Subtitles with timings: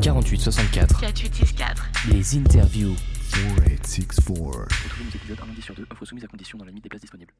[0.00, 1.00] 4864.
[1.00, 1.90] 4864.
[2.12, 2.94] Les interviews.
[3.32, 4.68] 4864.
[4.84, 6.88] Retrouvez nos épisodes un lundi sur deux, offre soumise à condition dans la limite des
[6.88, 7.32] places disponibles.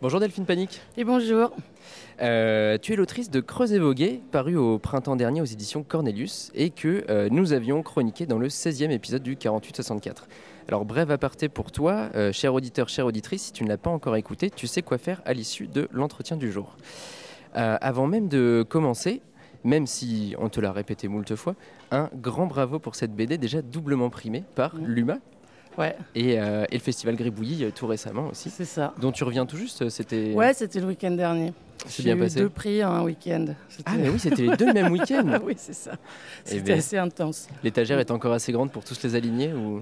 [0.00, 0.80] Bonjour Delphine Panique.
[0.96, 1.54] Et bonjour.
[2.22, 6.70] Euh, tu es l'autrice de Creuset Voguer, paru au printemps dernier aux éditions Cornelius, et
[6.70, 10.28] que euh, nous avions chroniqué dans le 16e épisode du 4864.
[10.68, 13.90] Alors bref aparté pour toi, euh, cher auditeur, chère auditrice, si tu ne l'as pas
[13.90, 16.76] encore écouté, tu sais quoi faire à l'issue de l'entretien du jour.
[17.56, 19.20] Euh, avant même de commencer,
[19.64, 21.54] même si on te l'a répété moult fois,
[21.90, 25.18] un grand bravo pour cette BD déjà doublement primée par l'UMA
[25.78, 28.92] Ouais, et, euh, et le Festival Gribouillis euh, tout récemment aussi, c'est ça.
[29.00, 31.54] dont tu reviens tout juste, c'était Ouais, c'était le week-end dernier.
[31.86, 32.40] c'est bien eu passé.
[32.40, 33.46] deux prix en un week-end.
[33.86, 35.38] Ah mais oui, c'était les deux le même week-end.
[35.42, 35.92] oui, c'est ça.
[36.44, 36.78] Eh C'était ben.
[36.78, 37.48] assez intense.
[37.64, 39.80] L'étagère est encore assez grande pour tous les aligner ou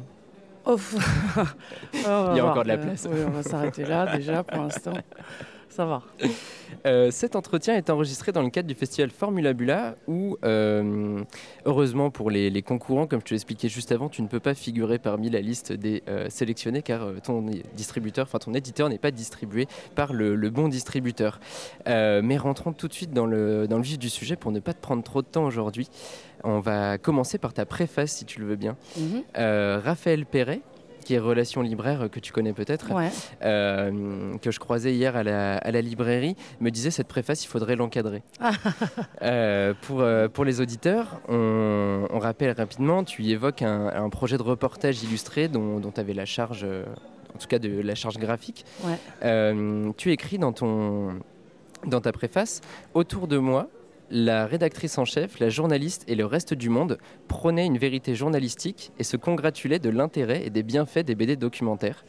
[0.65, 0.95] Ouf.
[1.37, 1.55] Oh, va
[2.35, 3.09] Il y a encore de la Euh, place.
[3.11, 4.93] oui, on va s'arrêter là déjà pour l'instant.
[5.71, 6.03] Ça va.
[6.87, 11.23] Euh, cet entretien est enregistré dans le cadre du festival Formula Bula où, euh,
[11.65, 14.55] heureusement pour les, les concurrents, comme je te l'expliquais juste avant, tu ne peux pas
[14.55, 19.11] figurer parmi la liste des euh, sélectionnés car ton distributeur, enfin ton éditeur n'est pas
[19.13, 21.39] distribué par le, le bon distributeur.
[21.87, 24.75] Mais rentrons tout de suite dans le, dans le vif du sujet pour ne pas
[24.75, 25.89] te prendre trop de temps aujourd'hui.
[26.43, 28.77] On va commencer par ta préface si tu le veux bien.
[28.97, 29.23] Mhm.
[29.35, 30.63] Raphaël Perret,
[31.05, 33.11] qui est relation libraire que tu connais peut-être, Ouais.
[33.43, 37.49] euh, que je croisais hier à la, à la librairie, me disait cette préface, il
[37.49, 38.23] faudrait l'encadrer.
[39.23, 44.09] Euh, pour, euh, pour les auditeurs, on, on rappelle rapidement, tu y évoques un, un
[44.09, 48.17] projet de reportage illustré dont tu avais la charge, en tout cas de la charge
[48.19, 48.65] graphique.
[48.85, 48.95] Ouais.
[49.25, 51.21] Euh, tu écris dans, ton,
[51.87, 52.61] dans ta préface,
[52.95, 53.69] autour de moi,
[54.11, 58.93] la rédactrice en chef, la journaliste et le reste du monde prônaient une vérité journalistique
[58.99, 62.05] et se congratulaient de l'intérêt et des bienfaits des BD documentaires.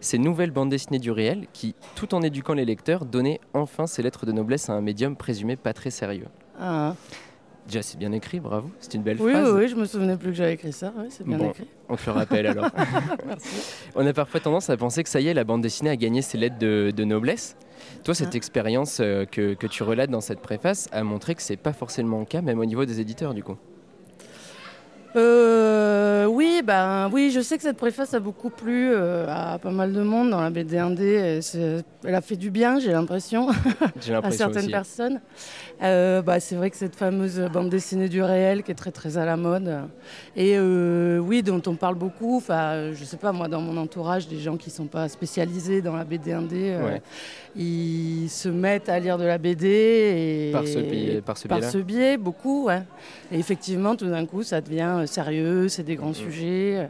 [0.00, 4.02] Ces nouvelles bandes dessinées du réel qui, tout en éduquant les lecteurs, donnaient enfin ces
[4.02, 6.28] lettres de noblesse à un médium présumé pas très sérieux.
[6.58, 6.94] Ah.
[7.66, 9.50] Déjà, c'est bien écrit, bravo, c'est une belle Oui, phrase.
[9.52, 10.92] oui, oui, je me souvenais plus que j'avais écrit ça.
[10.96, 11.50] Oui, c'est bien Bon.
[11.50, 11.66] écrit.
[11.88, 12.68] On te le rappelle alors.
[13.26, 13.74] Merci.
[13.94, 16.22] On a parfois tendance à penser que ça y est, la bande dessinée a gagné
[16.22, 17.56] ses lettres de, de noblesse.
[18.04, 18.36] Toi, cette Ah.
[18.36, 22.20] expérience euh, que, que tu relates dans cette préface a montré que c'est pas forcément
[22.20, 23.56] le cas, même au niveau des éditeurs, du coup.
[25.16, 25.69] Euh,
[26.28, 29.92] oui, ben, oui, je sais que cette préface a beaucoup plu euh, à pas mal
[29.92, 31.36] de monde dans la BD indé.
[31.36, 33.48] et c'est- Elle a fait du bien, j'ai l'impression.
[33.50, 34.70] À certaines aussi.
[34.70, 35.20] personnes.
[35.82, 39.16] Euh, bah, c'est vrai que cette fameuse bande dessinée du réel qui est très très
[39.18, 39.70] à la mode
[40.36, 42.36] et euh, oui dont on parle beaucoup.
[42.38, 45.94] Enfin, je sais pas moi dans mon entourage des gens qui sont pas spécialisés dans
[45.96, 47.02] la BD indé, euh, Ouais.
[47.56, 51.58] ils se mettent à lire de la BD et Par ce biais- par ce par
[51.58, 51.72] biais-là.
[51.72, 52.66] ce biais beaucoup.
[52.66, 52.82] Ouais.
[53.32, 56.88] Et effectivement, tout d'un coup, ça devient euh, sérieux, c'est des grands sujets.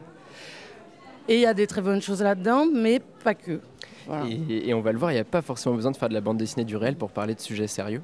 [1.29, 3.61] Et il y a des très bonnes choses là-dedans, mais pas que.
[4.07, 4.27] Voilà.
[4.27, 6.15] Et, et on va le voir, il n'y a pas forcément besoin de faire de
[6.15, 8.03] la bande dessinée du réel pour parler de sujets sérieux.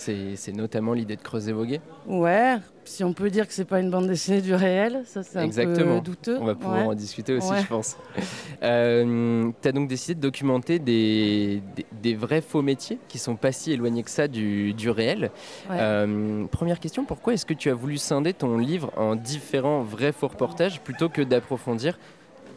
[0.00, 1.80] C'est notamment l'idée de creuser voguer.
[2.06, 5.38] Ouais, si on peut dire que c'est pas une bande dessinée du réel, ça c'est
[5.38, 6.38] un peu douteux.
[6.40, 6.84] On va pouvoir Ouais.
[6.86, 7.60] en discuter aussi, Ouais.
[7.60, 7.96] je pense.
[8.62, 13.34] Euh, tu as donc décidé de documenter des, des- des vrais faux métiers qui sont
[13.34, 15.30] pas si éloignés que ça du, du réel.
[15.70, 15.76] Ouais.
[15.80, 20.12] Euh, première question, pourquoi est-ce que tu as voulu scinder ton livre en différents vrais
[20.12, 21.98] faux reportages plutôt que d'approfondir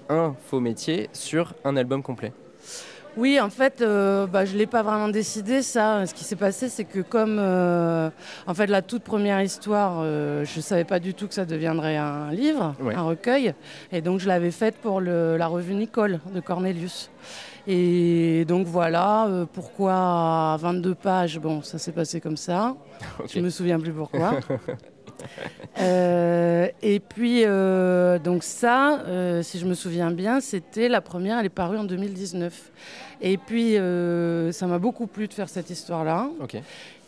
[0.10, 2.34] un faux métier sur un album complet?
[3.16, 6.04] Oui, en fait, euh, bah, je l'ai pas vraiment décidé ça.
[6.08, 8.10] Ce qui s'est passé, c'est que comme euh,
[8.48, 11.96] en fait la toute première histoire, euh, je savais pas du tout que ça deviendrait
[11.98, 12.96] un livre, Ouais.
[12.96, 13.54] un recueil,
[13.92, 17.12] et donc je l'avais faite pour le- la revue Nicole de Cornelius.
[17.68, 21.40] Et donc voilà, pourquoi 22 pages?
[21.40, 22.76] Bon, ça s'est passé comme ça.
[23.34, 24.40] Je me souviens plus pourquoi.
[25.80, 31.40] Euh, et puis, euh, donc ça, euh, si je me souviens bien, c'était la première,
[31.40, 32.72] elle est parue en 2019.
[33.22, 33.76] Et puis,
[34.54, 36.30] ça m'a beaucoup plu de faire cette histoire-là.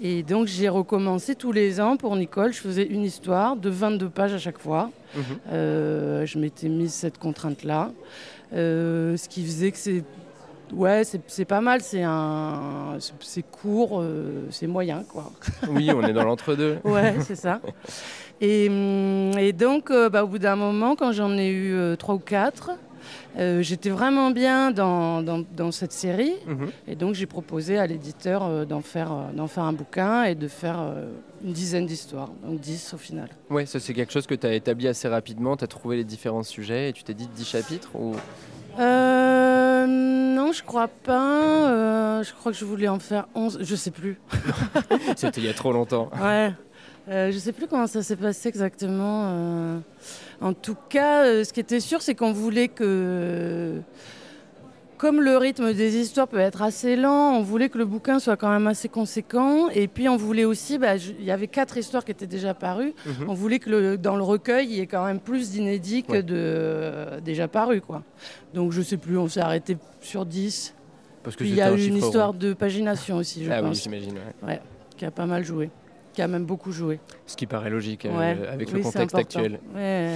[0.01, 2.53] Et donc, j'ai recommencé tous les ans pour Nicole.
[2.53, 4.89] Je faisais une histoire de 22 pages à chaque fois.
[5.15, 5.23] Mhm.
[5.51, 7.91] Je m'étais mise cette contrainte-là.
[8.51, 10.03] Ce qui faisait que c'est.
[10.75, 15.31] Ouais, c'est pas mal, c'est un, c'est- court, euh, c'est moyen, quoi.
[15.69, 16.77] Oui, on est dans l'entre-deux.
[16.83, 17.61] Ouais, c'est ça.
[18.41, 21.95] Et, hum, et donc, euh, bah, au bout d'un moment, quand j'en ai eu euh,
[21.95, 22.71] trois ou quatre,
[23.37, 26.33] j'étais vraiment bien dans, dans- dans cette série.
[26.47, 26.69] Mhm.
[26.87, 30.79] Et donc, j'ai proposé à l'éditeur d'en faire, d'en faire un bouquin et de faire
[31.43, 32.31] une dizaine d'histoires.
[32.45, 33.29] Donc, dix au final.
[33.49, 36.03] Ouais, ça c'est quelque chose que tu as établi assez rapidement, tu as trouvé les
[36.05, 38.15] différents sujets et tu t'es dit 10 chapitres ou...
[39.85, 41.69] Euh, non, je crois pas.
[41.69, 43.59] Euh, je crois que je voulais en faire 11.
[43.61, 44.19] Je sais plus.
[45.15, 46.09] C'était il y a trop longtemps.
[46.21, 46.51] Ouais.
[47.07, 49.79] Euh, je sais plus comment ça s'est passé exactement.
[50.41, 53.79] En tout cas, ce qui était sûr, c'est qu'on voulait que
[54.97, 58.37] comme le rythme des histoires peut être assez lent, on voulait que le bouquin soit
[58.37, 59.69] quand même assez conséquent.
[59.69, 62.93] Et puis on voulait aussi, bah, il y avait quatre histoires qui étaient déjà parues.
[63.05, 63.29] Mhm.
[63.29, 66.11] On voulait que le- dans le recueil, il y ait quand même plus d'inédits que
[66.13, 66.23] Ouais.
[66.23, 67.81] de euh, déjà parus.
[67.85, 68.03] Quoi.
[68.53, 70.73] Donc je sais plus, on s'est arrêté sur 10.
[71.23, 72.37] Parce que Puis il y a un eu une histoire rond.
[72.37, 74.15] de pagination aussi, je Ah oui, pense, j'imagine.
[74.47, 74.61] ouais.
[74.95, 75.71] qui a pas mal joué,
[76.13, 76.99] qui a même beaucoup joué.
[77.25, 78.47] Ce qui paraît logique euh, Ouais.
[78.47, 79.59] avec Oui, le contexte actuel.
[79.75, 80.11] Ouais.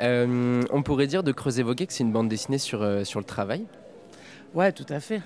[0.00, 3.20] Euh, on pourrait dire de Creuset Voguet que c'est une bande dessinée sur, euh, sur
[3.20, 3.64] le travail,
[4.54, 5.20] ouais, tout à fait.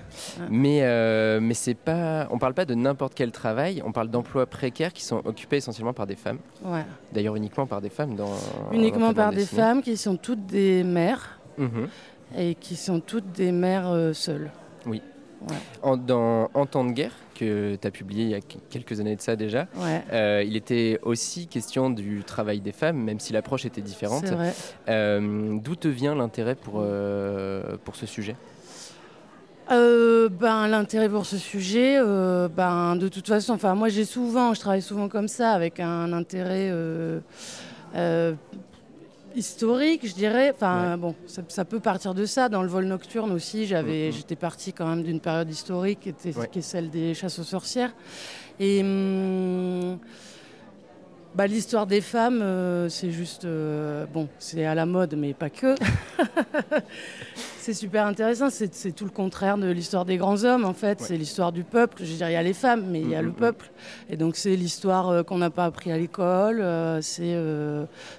[0.49, 4.45] mais, euh, mais c'est pas, on parle pas de n'importe quel travail, on parle d'emplois
[4.45, 6.83] précaires qui sont occupés essentiellement par des femmes, Ouais.
[7.13, 8.15] d'ailleurs uniquement par des femmes.
[8.15, 8.33] Dans,
[8.71, 11.87] Uniquement dans par des femmes qui sont toutes des mères Mhm.
[12.37, 14.49] et qui sont toutes des mères euh, seules.
[15.81, 18.99] En, dans En temps de guerre, que tu as publié il y a qu- quelques
[18.99, 20.03] années de ça déjà, Ouais.
[20.11, 24.23] euh, il était aussi question du travail des femmes, même si l'approche était différente.
[24.27, 24.53] C'est vrai.
[24.89, 28.35] Euh, D'où te vient l'intérêt pour, euh, pour ce sujet?
[29.71, 34.53] Euh, ben, L'intérêt pour ce sujet, euh, ben, de toute façon, enfin, moi j'ai souvent,
[34.53, 37.19] je travaille souvent comme ça, avec un intérêt euh,
[39.35, 40.51] historique, je dirais.
[40.55, 42.49] Enfin, bon, ça, ça peut partir de ça.
[42.49, 44.13] Dans le vol nocturne aussi, j'avais, Mhm.
[44.13, 46.47] j'étais partie quand même d'une période historique qui, était, Ouais.
[46.51, 47.93] qui est celle des chasses aux sorcières.
[48.59, 49.99] Et hum,
[51.35, 55.49] bah, l'histoire des femmes, euh, c'est juste, euh, bon, c'est à la mode, mais pas
[55.49, 55.75] que.
[57.59, 58.49] c'est super intéressant.
[58.49, 60.99] C'est, tout le contraire de l'histoire des grands hommes, en fait.
[60.99, 61.07] Ouais.
[61.07, 61.97] C'est l'histoire du peuple.
[61.99, 63.37] Je veux dire, il y a les femmes, mais il y a Mhm, le mhm.
[63.37, 63.71] peuple.
[64.09, 66.63] Et donc, c'est l'histoire euh, qu'on n'a pas appris à l'école.
[67.01, 67.37] c'est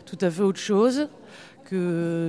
[0.06, 1.08] tout à fait autre chose
[1.64, 2.28] que.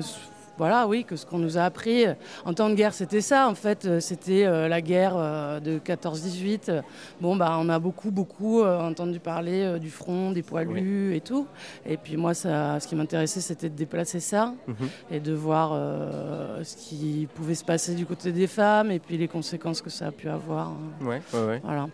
[0.62, 2.06] Voilà, oui, que ce qu'on nous a appris.
[2.46, 3.86] En temps de guerre, c'était ça, en fait.
[3.86, 6.84] euh, C'était euh, la guerre euh, de 14-18.
[7.20, 11.22] Bon, bah, on a beaucoup, beaucoup euh, entendu parler euh, du front, des poilus et
[11.22, 11.48] tout.
[11.84, 14.76] Et puis moi, ça, ce qui m'intéressait, c'était de déplacer ça Mhm.
[15.10, 19.18] et de voir euh, ce qui pouvait se passer du côté des femmes et puis
[19.18, 20.68] les conséquences que ça a pu avoir.
[20.68, 20.78] hein.
[21.08, 21.62] Ouais, ouais, ouais.
[21.64, 21.88] Voilà.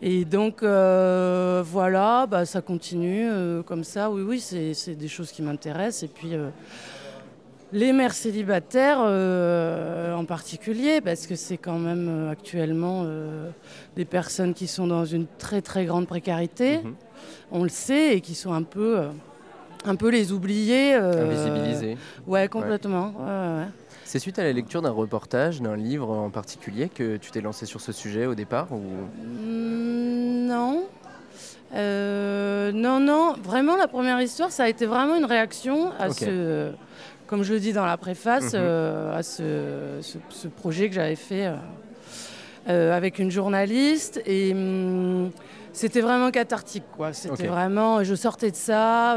[0.00, 4.08] Et donc, euh, voilà, bah, ça continue euh, comme ça.
[4.12, 6.04] Oui, oui, c'est des choses qui m'intéressent.
[6.04, 6.50] Et puis, euh,
[7.72, 13.50] les mères célibataires euh, en particulier, parce que c'est quand même euh, actuellement euh,
[13.96, 16.78] des personnes qui sont dans une très, très grande précarité.
[16.78, 16.94] Mhm.
[17.52, 18.98] On le sait, et qui sont un peu,
[19.84, 20.94] un peu les oubliés.
[20.94, 21.96] euh, Invisibilisé.
[22.26, 23.12] Ouais, complètement.
[23.18, 23.68] Ouais, ouais, ouais.
[24.04, 27.66] C'est suite à la lecture d'un reportage, d'un livre en particulier que tu t'es lancé
[27.66, 28.78] sur ce sujet au départ ou...
[28.80, 30.82] Mm, Non.
[31.72, 33.34] Non, non.
[33.42, 36.72] Vraiment, la première histoire, ça a été vraiment une réaction à ce,
[37.30, 38.60] comme je le dis dans la préface, Mhm.
[38.60, 41.54] euh, à ce, ce- ce projet que j'avais fait euh,
[42.68, 44.20] euh, avec une journaliste.
[44.26, 45.30] Et hum,
[45.72, 47.12] c'était vraiment cathartique, quoi.
[47.12, 48.02] C'était vraiment.
[48.02, 49.14] Je sortais de ça.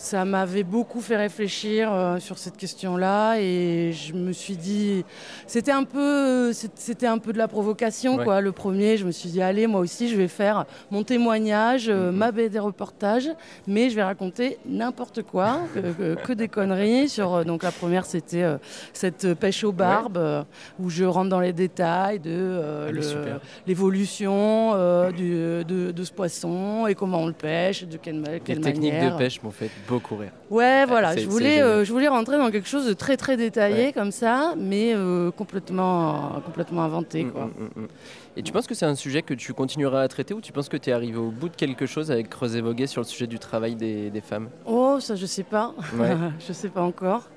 [0.00, 5.04] Ça m'avait beaucoup fait réfléchir euh, sur cette question-là et je me suis dit,
[5.46, 8.24] c'était un peu, c'était un peu de la provocation, Ouais.
[8.24, 8.40] quoi.
[8.40, 12.10] Le premier, je me suis dit, allez, moi aussi, je vais faire mon témoignage, euh,
[12.10, 12.16] Mhm.
[12.16, 13.28] ma BD reportage,
[13.66, 17.10] mais je vais raconter n'importe quoi, que, que- que des conneries.
[17.10, 18.56] Sur, euh, donc la première, c'était euh,
[18.94, 20.46] cette pêche aux barbes,
[20.78, 22.58] où je rentre dans les détails de
[23.02, 23.40] super.
[23.66, 25.62] l'évolution de,
[25.92, 29.12] de ce poisson et comment on le pêche, de quelle, ma- Les quelle techniques manière.
[29.12, 30.30] de pêche m'ont fait beaucoup rire.
[30.50, 33.86] Ouais, voilà, je voulais, euh, je voulais rentrer dans quelque chose de très très détaillé
[33.86, 33.92] Ouais.
[33.92, 37.24] comme ça, mais euh, complètement, complètement inventé.
[37.24, 37.44] Mm, Quoi.
[37.46, 37.88] mm, mm.
[38.36, 40.68] Et tu penses que c'est un sujet que tu continueras à traiter ou tu penses
[40.68, 43.26] que tu es arrivé au bout de quelque chose avec Creuset Voguet sur le sujet
[43.26, 44.48] du travail des, des femmes?
[44.64, 46.16] Oh, ça je sais pas, Ouais.
[46.48, 47.28] je sais pas encore.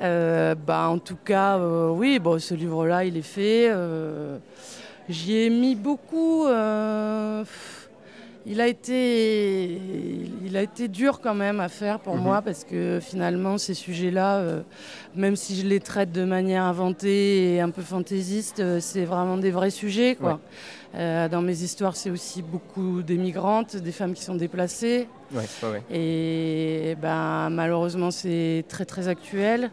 [0.00, 3.68] Euh, bah, en tout cas, euh, oui, bon, ce livre-là, il est fait.
[3.70, 4.38] euh,
[5.08, 6.46] J'y ai mis beaucoup.
[6.46, 7.44] euh,
[8.48, 9.80] il a été,
[10.44, 12.22] il a été dur quand même à faire pour Mhm.
[12.22, 14.62] moi parce que finalement ces sujets-là, euh,
[15.16, 19.36] même si je les traite de manière inventée et un peu fantaisiste, euh, c'est vraiment
[19.36, 20.34] des vrais sujets quoi.
[20.34, 20.38] Ouais.
[21.00, 25.08] Euh, dans mes histoires, c'est aussi beaucoup des migrantes, des femmes qui sont déplacées.
[25.34, 25.82] Ouais, ouais, ouais.
[25.90, 29.70] Et ben, malheureusement, c'est très très actuel.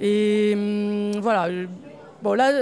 [0.00, 1.48] Et hum, voilà.
[2.22, 2.52] Bon, là,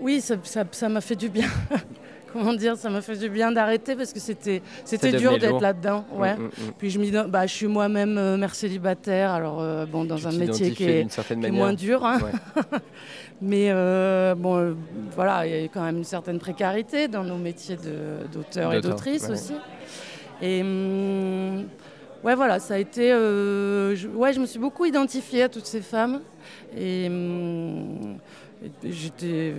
[0.00, 1.48] oui, ça ça- ça m'a fait du bien.
[2.36, 6.04] Comment dire Ça m'a fait du bien d'arrêter parce que c'était c'était dur d'être là-dedans.
[6.12, 6.36] Ouais.
[6.36, 6.72] Mm, mm, mm.
[6.78, 10.32] Puis je, bah, je suis moi-même euh, mère célibataire, alors euh, bon, dans Tu un
[10.32, 12.04] métier qui est, qui est moins dur.
[12.04, 12.18] hein.
[12.20, 12.78] Ouais.
[13.40, 14.76] Mais euh, bon,
[15.14, 18.80] voilà, il y a quand même une certaine précarité dans nos métiers de- d'auteur et
[18.80, 19.30] d'autrice ouais.
[19.32, 19.54] aussi.
[20.42, 21.64] Et hum,
[22.24, 23.08] ouais, voilà, ça a été.
[23.10, 26.20] je, ouais, je me suis beaucoup identifiée à toutes ces femmes.
[26.76, 28.16] Et hum,
[28.62, 29.54] et j'étais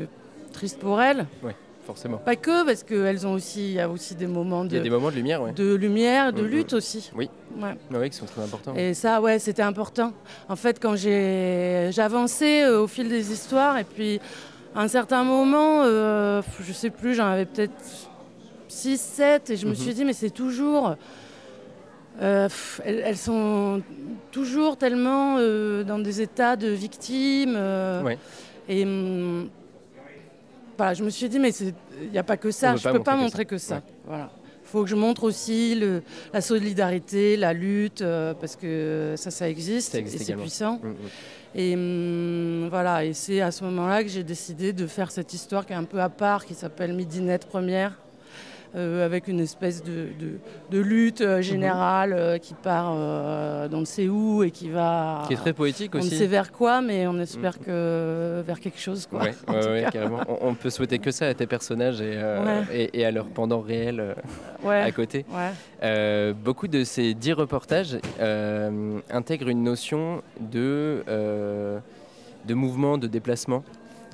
[0.54, 1.26] triste pour elles.
[1.44, 1.56] Ouais.
[1.88, 2.18] Forcément.
[2.18, 4.84] Pas que, parce qu'il aussi, il y a aussi des moments Il y a de,
[4.84, 5.54] des moments de lumière, ouais.
[5.54, 6.48] de lumière, de Mhm.
[6.50, 7.10] lutte aussi.
[7.16, 7.30] Oui.
[7.60, 7.76] Ouais.
[7.94, 8.76] Ah oui, qui sont très importants.
[8.76, 10.12] Et ça, ouais, c'était important.
[10.50, 14.20] En fait, quand j'ai j'avançais euh, au fil des histoires, et puis
[14.76, 17.74] à un certain moment, euh, je sais plus, j'en avais peut-être
[18.68, 19.76] 6, 7, et je me Mhm.
[19.78, 20.96] suis dit, mais c'est toujours.
[22.22, 23.82] euh, pff, elles, elles sont
[24.32, 25.36] toujours tellement
[25.92, 27.56] dans des états de victimes.
[28.04, 28.18] Ouais.
[28.68, 29.50] Et hum,
[30.78, 33.04] voilà, je me suis dit, mais il n'y a pas que ça, je ne peux
[33.04, 33.82] pas montrer que que ça.
[34.06, 34.30] Voilà.
[34.64, 36.04] Il faut que je montre aussi le-
[36.34, 40.80] la solidarité, la lutte, euh, parce que ça, ça existe, Ça existe et c'est puissant.
[40.84, 40.96] Mm, mm.
[41.56, 45.66] Et hum, voilà, et c'est à ce moment-là que j'ai décidé de faire cette histoire
[45.66, 47.98] qui est un peu à part, qui s'appelle Midinette Première,
[48.76, 53.86] avec une espèce de, de- de lutte euh, générale euh, qui part euh, dans le
[53.86, 55.24] sait où et qui va...
[55.28, 56.18] Qui est très poétique on ne aussi.
[56.18, 59.08] sait vers quoi, mais on espère que vers quelque chose.
[59.08, 59.22] Quoi.
[59.24, 60.20] Ouais, ouais, carrément.
[60.28, 63.26] On, on peut souhaiter que ça à tes personnages et, euh, et, et à leur
[63.28, 65.26] pendant réel euh, à côté.
[65.84, 71.80] Euh, beaucoup de ces dix reportages euh, intègrent une notion de, euh,
[72.46, 73.64] de mouvement, de déplacement.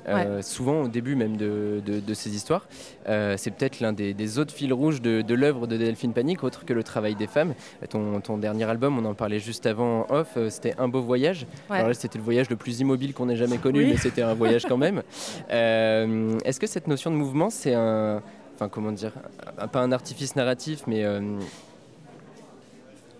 [0.08, 2.66] Euh, Souvent au début même de, de- de ces histoires.
[3.08, 6.44] Euh, c'est peut-être l'un des, des autres fils rouges de, de l'œuvre de Delphine Panique,
[6.44, 7.54] autre que le travail des femmes.
[7.88, 11.00] Ton, ton dernier album, on en parlait juste avant en off, euh, c'était Un beau
[11.00, 11.46] voyage.
[11.70, 11.76] Ouais.
[11.76, 13.90] Alors là, c'était le voyage le plus immobile qu'on ait jamais connu, Oui.
[13.92, 15.02] mais c'était un voyage quand même.
[15.50, 18.22] Euh, Est-ce que cette notion de mouvement, c'est un,
[18.54, 19.12] enfin comment dire,
[19.58, 21.04] un- pas un artifice narratif, mais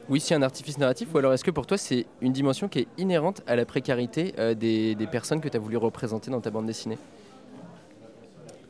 [0.08, 2.80] oui, c'est un artifice narratif, ou alors est-ce que pour toi c'est une dimension qui
[2.80, 6.50] est inhérente à la précarité euh, des, personnes que tu as voulu représenter dans ta
[6.50, 6.98] bande dessinée?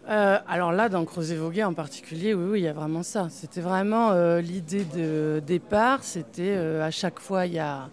[0.08, 3.28] Euh, alors là, dans Creuset Voguet en particulier, oui, il y a vraiment ça.
[3.30, 6.04] C'était vraiment euh, l'idée de départ.
[6.04, 7.88] C'était à chaque fois, il y a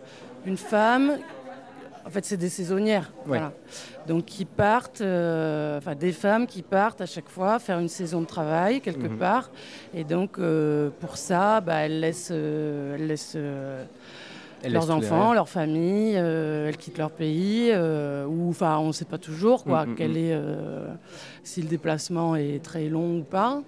[0.45, 1.17] une femme.
[2.05, 3.11] En fait, c'est des saisonnières.
[3.25, 3.53] Voilà.
[4.07, 8.21] Donc, qui partent, euh, enfin, des femmes qui partent à chaque fois faire une saison
[8.21, 9.17] de travail quelque Mhm.
[9.17, 9.51] part.
[9.93, 13.35] Et donc, euh, pour ça, bah, elles laissent, euh, elles laissent
[14.63, 18.87] Elle leurs les enfants, leur famille, euh, elles quittent leur pays, euh, ou enfin on
[18.87, 20.17] ne sait pas toujours quoi, Mm, mm, quel mm.
[20.17, 20.87] est, euh,
[21.43, 23.61] si le déplacement est très long ou pas.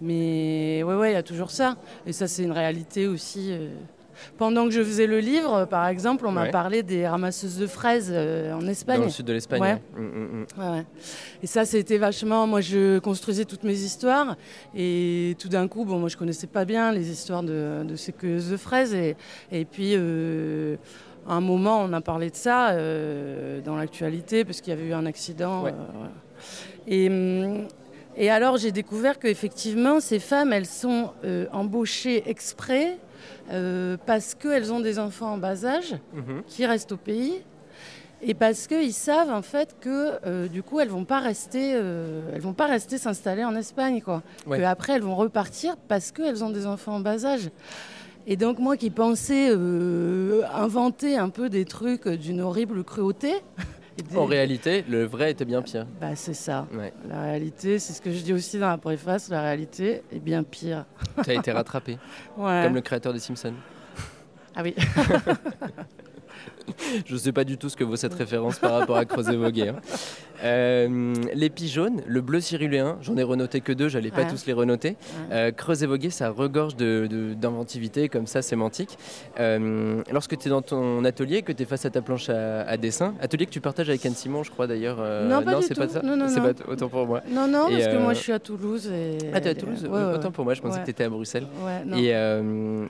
[0.00, 1.76] Mais ouais, ouais, il y a toujours ça.
[2.06, 3.54] Et ça, c'est une réalité aussi.
[4.14, 4.34] Euh.
[4.38, 6.50] Pendant que je faisais le livre, par exemple, on m'a Ouais.
[6.50, 8.98] parlé des ramasseuses de fraises euh, en Espagne.
[8.98, 9.60] Dans le sud de l'Espagne.
[9.62, 9.82] Ouais.
[9.96, 10.74] Mm, mm, mm.
[10.74, 10.84] Ouais.
[11.42, 12.46] Et ça, c'était vachement.
[12.46, 14.36] Moi, je construisais toutes mes histoires.
[14.74, 18.12] Et tout d'un coup, bon, moi, je connaissais pas bien les histoires de, de ces
[18.12, 18.94] cueilleuses de fraises.
[18.94, 19.16] Et,
[19.52, 20.76] et puis, euh,
[21.26, 24.86] à un moment, on a parlé de ça euh, dans l'actualité, parce qu'il y avait
[24.88, 25.64] eu un accident.
[25.66, 25.70] Euh,
[26.86, 27.10] et,
[28.16, 32.98] et alors, j'ai découvert qu'effectivement, ces femmes, elles sont euh, embauchées exprès
[33.50, 36.42] euh, parce qu'elles ont des enfants en bas âge Mhm.
[36.46, 37.42] qui restent au pays.
[38.26, 42.22] Et parce qu'ils savent en fait que euh, du coup elles vont pas rester, euh,
[42.32, 44.22] elles vont pas rester s'installer en Espagne quoi.
[44.46, 44.58] Ouais.
[44.58, 47.50] Que après elles vont repartir parce qu'elles ont des enfants en bas âge.
[48.26, 53.34] Et donc moi qui pensais euh, inventer un peu des trucs d'une horrible cruauté.
[54.16, 55.86] En réalité, le vrai était bien pire.
[56.00, 56.66] bah c'est ça.
[56.74, 56.92] Ouais.
[57.08, 60.42] La réalité, c'est ce que je dis aussi dans la préface, la réalité est bien
[60.42, 60.84] pire.
[61.22, 61.98] Tu as été rattrapé,
[62.36, 62.62] Ouais.
[62.64, 63.54] comme le créateur des Simpsons.
[64.56, 64.74] Ah oui.
[67.06, 69.68] Je sais pas du tout ce que vaut cette référence par rapport à Creuset Voguet.
[69.68, 69.76] hein.
[70.42, 74.26] Euh, les jaunes, le bleu ciruléen, j'en ai renoté que deux, j'allais pas Ouais.
[74.30, 74.96] tous les renoter.
[75.30, 78.98] Euh, Creuset Voguet, ça regorge de- de- d'inventivité comme ça, sémantique.
[79.40, 82.62] Euh, lorsque tu es dans ton atelier, que tu es face à ta planche à,
[82.62, 84.96] à dessin, atelier que tu partages avec Anne Simon, je crois d'ailleurs.
[85.00, 86.02] euh, Non, pas du c'est pas ça.
[86.02, 86.52] Non, non, c'est non.
[86.52, 87.22] pas autant pour moi.
[87.30, 89.18] Non non, Et, parce que moi je suis à Toulouse et.
[89.32, 90.80] Ah, t'es à Toulouse Ouais, ouais, Autant pour moi, je pensais Ouais.
[90.80, 91.46] que tu étais à Bruxelles.
[91.64, 91.96] Ouais, non.
[91.96, 92.12] Et,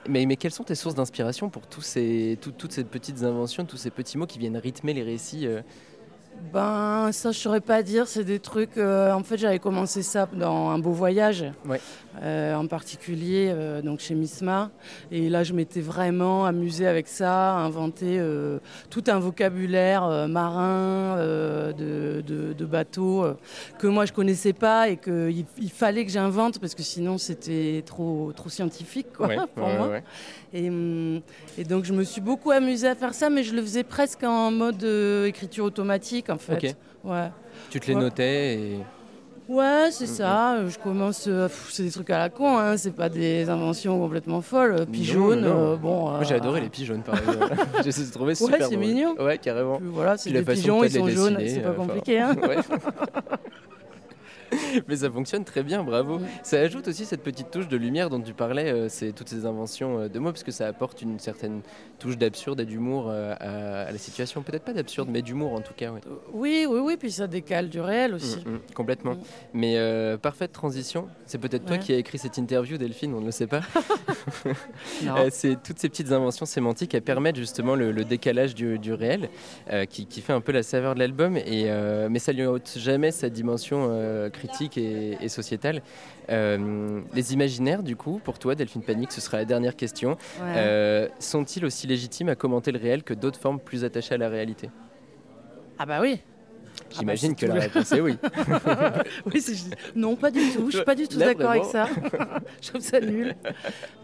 [0.09, 3.44] mais, mais quelles sont tes sources d'inspiration pour tous ces, tout- toutes ces petites inventions,
[3.47, 5.61] tous ces petits mots qui viennent rythmer les récits euh,
[6.53, 8.07] Ben, ça, je saurais pas dire.
[8.07, 8.77] C'est des trucs.
[8.77, 11.79] euh, en fait, j'avais commencé ça dans Un beau voyage, Ouais.
[12.21, 14.71] Euh, en particulier euh, donc chez Misma.
[15.11, 22.21] Et là, je m'étais vraiment amusée avec ça, inventer euh, tout un vocabulaire marin, de,
[22.21, 23.33] de, de bateau, euh,
[23.79, 27.83] que moi je connaissais pas et qu'il il fallait que j'invente parce que sinon c'était
[27.85, 29.87] trop, trop scientifique quoi, ouais, pour ouais, moi.
[29.89, 30.03] ouais.
[30.53, 30.71] Et,
[31.57, 34.23] et donc je me suis beaucoup amusée à faire ça, mais je le faisais presque
[34.23, 34.83] en mode
[35.25, 36.53] écriture automatique en fait.
[36.53, 36.75] Ok.
[37.03, 37.29] Ouais,
[37.69, 38.79] Tu te les notais et...
[39.49, 40.15] ouais c'est Mhm.
[40.15, 40.53] ça.
[40.55, 43.99] euh, Je commence, euh, c'est des trucs à la con, hein, c'est pas des inventions
[43.99, 44.75] complètement folles.
[44.79, 45.73] Non, Pigeonne, non.
[45.73, 46.09] euh, bon.
[46.11, 47.53] Moi j'ai euh, adoré les pigeons par exemple.
[47.85, 48.77] j'ai trouvé super c'est drôle.
[48.87, 49.15] mignon.
[49.19, 49.77] Ouais, carrément.
[49.77, 52.19] puis Voilà, c'est des pigeons, ils sont jaunes, c'est pas euh, compliqué.
[52.19, 52.35] Hein.
[52.41, 52.57] Ouais.
[54.87, 56.19] Mais ça fonctionne très bien, bravo.
[56.43, 59.45] Ça ajoute aussi cette petite touche de lumière dont tu parlais, euh, c'est toutes ces
[59.45, 61.61] inventions euh, de mots, parce que ça apporte une certaine
[61.99, 64.41] touche d'absurde et d'humour euh, à, à la situation.
[64.41, 65.91] Peut-être pas d'absurde, mais d'humour en tout cas.
[65.91, 66.01] ouais.
[66.33, 68.43] Oui, oui, oui, puis ça décale du réel aussi.
[68.45, 69.13] Mm, mm, complètement.
[69.13, 69.19] Mm.
[69.53, 71.07] Mais parfaite transition.
[71.25, 73.61] C'est peut-être toi qui as écrit cette interview, Delphine, on ne le sait pas.
[75.29, 79.29] C'est toutes ces petites inventions sémantiques qui permettent justement le, le décalage du, du réel,
[79.89, 81.69] qui, qui fait un peu la saveur de l'album, et,
[82.09, 84.29] mais ça lui ôte jamais sa dimension euh,
[84.77, 85.81] et, et sociétale.
[86.29, 90.11] Euh, les imaginaires, du coup, pour toi, Delphine Panique, ce sera la dernière question.
[90.11, 90.53] Ouais.
[90.57, 94.29] Euh, Sont-ils aussi légitimes à commenter le réel que d'autres formes plus attachées à la
[94.29, 94.69] réalité?
[95.77, 96.19] Ah bah oui.
[96.99, 98.17] J'imagine c'est que tout la réponse est oui.
[99.95, 100.69] Non, pas du tout.
[100.71, 101.87] Je suis pas du tout d'accord avec ça.
[102.61, 103.35] je trouve ça nul.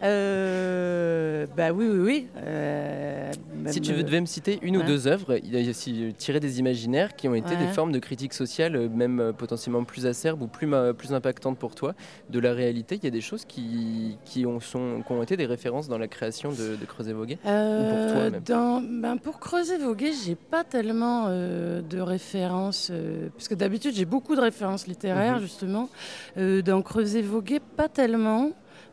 [0.04, 2.28] Euh, bah oui, oui, oui.
[2.38, 3.32] Euh,
[3.68, 7.16] Si tu veux- euh, devais me citer une ou deux œuvres aussi tirées des imaginaires
[7.16, 10.48] qui ont été des formes de critique sociale, euh, même euh, potentiellement plus acerbes ou
[10.48, 10.68] plus,
[10.98, 11.94] plus impactantes pour toi,
[12.30, 15.38] de la réalité, il y a des choses qui, qui, ont, sont, qui ont été
[15.38, 18.42] des références dans la création de, de Creuset Voguet Euh, pour toi, même?
[18.46, 23.94] dans- ben, Pour creuser Voguet, j'ai pas tellement euh, de références, euh, parce que d'habitude
[23.94, 25.42] j'ai beaucoup de références littéraires Mhm.
[25.42, 25.90] justement.
[26.38, 28.52] Euh, dans Creuser Voguet, pas tellement,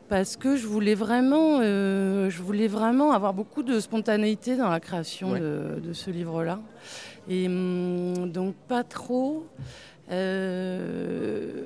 [0.09, 4.81] parce que je voulais vraiment, euh, je voulais vraiment avoir beaucoup de spontanéité dans la
[4.81, 5.41] création Ouais.
[5.41, 6.61] de, de ce livre-là,
[7.29, 9.47] et hum, donc pas trop.
[10.11, 11.63] Euh,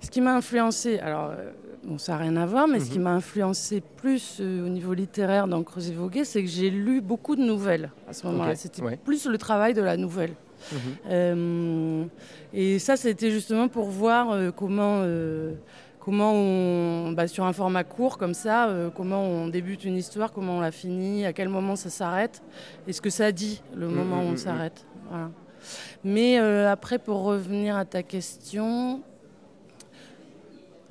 [0.00, 1.32] ce qui m'a influencé, alors
[1.84, 3.04] bon, ça n'a rien à voir, mais ce qui Mhm.
[3.04, 7.34] m'a influencé plus euh, au niveau littéraire dans Creuset Voguet, c'est que j'ai lu beaucoup
[7.34, 8.54] de nouvelles à ce moment-là.
[8.54, 8.96] C'était ouais.
[8.96, 10.34] plus le travail de la nouvelle.
[10.72, 10.78] Mhm.
[11.10, 12.04] Euh,
[12.52, 15.54] et ça, c'était justement pour voir euh, comment, euh,
[16.00, 20.58] comment on, bah, sur un format court comme ça, comment on débute une histoire, comment
[20.58, 22.42] on la finit, à quel moment ça s'arrête,
[22.86, 24.36] et ce que ça dit le Mm, moment où mm, on mm.
[24.36, 24.86] s'arrête.
[25.10, 25.30] Voilà.
[26.04, 29.02] Mais après, pour revenir à ta question,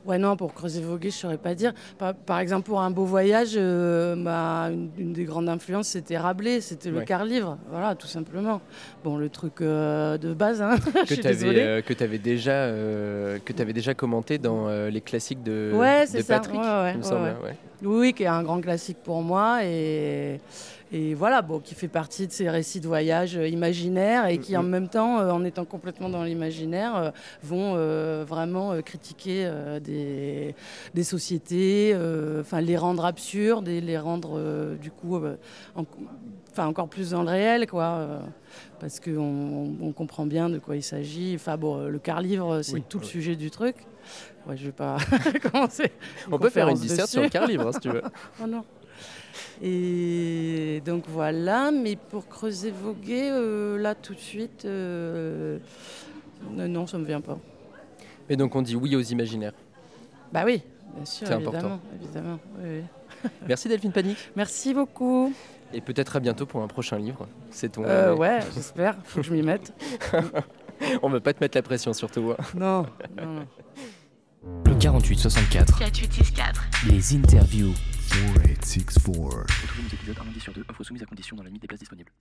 [0.07, 1.73] Ouais, non, pour creuser Voguet, je ne saurais pas dire.
[1.97, 6.17] Par, par exemple, pour un beau voyage, euh, bah, une, une des grandes influences, c'était
[6.17, 7.05] Rabelais, c'était le Ouais.
[7.05, 7.57] quart-livre.
[7.69, 8.61] Voilà, tout simplement.
[9.03, 10.75] Bon, le truc euh, de base, hein,
[11.07, 12.17] que tu avais, désolée.
[12.19, 16.35] déjà, euh, que t'avais déjà commenté dans les classiques de, Ouais, de c'est ça.
[16.35, 17.23] Patrick, Ouais, ouais, il me ouais, semble.
[17.23, 17.29] ouais.
[17.31, 17.55] hein, ouais.
[17.83, 19.59] Oui, qui est un grand classique pour moi.
[19.65, 20.39] Et,
[20.91, 24.55] et voilà, bon, qui fait partie de ces récits de voyage euh, imaginaires et qui,
[24.55, 24.69] en Mhm.
[24.69, 27.11] même temps, euh, en étant complètement dans l'imaginaire, euh,
[27.43, 27.75] vont
[28.25, 29.51] vraiment critiquer
[29.83, 30.55] des,
[30.93, 31.95] des sociétés,
[32.39, 35.17] enfin les rendre absurdes et les rendre, du coup,
[35.75, 35.85] en-
[36.51, 37.83] enfin encore plus dans le réel, quoi.
[37.83, 38.19] euh,
[38.79, 41.33] parce qu'on on, on comprend bien de quoi il s'agit.
[41.35, 43.75] Enfin bon, le quart-livre, c'est Oui, tout le sujet du truc.
[44.47, 44.97] Ouais, je vais pas
[45.51, 45.91] commencer.
[46.31, 48.01] On peut faire une disserte sur le quart livre, hein, si tu veux.
[48.43, 48.63] Oh non.
[49.61, 50.36] Et
[50.87, 55.59] donc voilà, mais pour creuser Voguet, euh, là tout de suite, euh,
[56.57, 57.37] euh, non, ça me vient pas.
[58.29, 59.51] Et donc on dit oui aux imaginaires.
[60.31, 60.63] Bah oui,
[60.95, 61.57] bien sûr, C'est évidemment.
[61.57, 61.79] important.
[62.01, 62.69] évidemment oui,
[63.23, 63.29] oui.
[63.49, 64.29] Merci Delphine Panique.
[64.37, 65.33] Merci beaucoup.
[65.73, 67.27] Et peut-être à bientôt pour un prochain livre.
[67.51, 67.83] C'est ton.
[67.83, 69.73] Euh, ouais, j'espère, faut que je m'y mette.
[71.01, 72.33] On va pas te mettre la pression surtout.
[72.55, 72.85] Non,
[73.17, 73.47] non, non.
[74.65, 75.79] Le 4864.
[75.79, 76.63] 4864.
[76.87, 77.73] Les interviews.
[78.09, 79.61] 4864.
[79.61, 81.67] Retrouvez nos épisodes un lundi sur deux, offre soumise à condition dans la limite des
[81.67, 82.11] places disponibles.